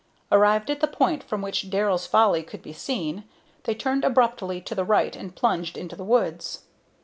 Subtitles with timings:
[0.31, 3.23] Arrived at the point from which "Darrell's Folly" could be seen,
[3.65, 6.63] they turned abruptly to the right and plunged into the woods.